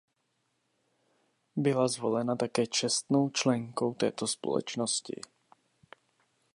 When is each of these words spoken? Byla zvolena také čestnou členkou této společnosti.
Byla 1.55 1.87
zvolena 1.87 2.35
také 2.35 2.67
čestnou 2.67 3.29
členkou 3.29 3.93
této 3.93 4.27
společnosti. 4.27 5.21